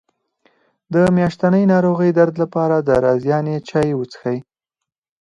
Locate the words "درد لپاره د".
2.19-2.89